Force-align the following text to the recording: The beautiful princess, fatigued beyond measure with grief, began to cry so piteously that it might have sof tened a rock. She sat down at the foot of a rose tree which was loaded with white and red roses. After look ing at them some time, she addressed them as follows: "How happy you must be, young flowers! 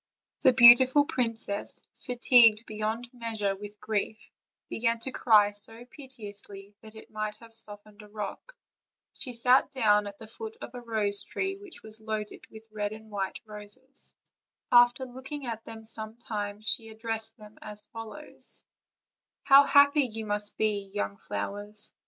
The 0.41 0.51
beautiful 0.53 1.05
princess, 1.05 1.83
fatigued 1.99 2.65
beyond 2.65 3.13
measure 3.13 3.55
with 3.55 3.79
grief, 3.79 4.31
began 4.67 4.99
to 5.01 5.11
cry 5.11 5.51
so 5.51 5.85
piteously 5.85 6.73
that 6.81 6.95
it 6.95 7.11
might 7.11 7.35
have 7.35 7.53
sof 7.53 7.83
tened 7.83 8.01
a 8.01 8.07
rock. 8.07 8.57
She 9.13 9.33
sat 9.35 9.71
down 9.71 10.07
at 10.07 10.17
the 10.17 10.25
foot 10.25 10.57
of 10.59 10.73
a 10.73 10.81
rose 10.81 11.21
tree 11.21 11.55
which 11.55 11.83
was 11.83 12.01
loaded 12.01 12.47
with 12.49 12.65
white 12.71 12.93
and 12.93 13.11
red 13.11 13.37
roses. 13.45 14.15
After 14.71 15.05
look 15.05 15.31
ing 15.31 15.45
at 15.45 15.65
them 15.65 15.85
some 15.85 16.17
time, 16.17 16.61
she 16.61 16.89
addressed 16.89 17.37
them 17.37 17.59
as 17.61 17.85
follows: 17.85 18.63
"How 19.43 19.65
happy 19.65 20.01
you 20.05 20.25
must 20.25 20.57
be, 20.57 20.89
young 20.91 21.17
flowers! 21.17 21.93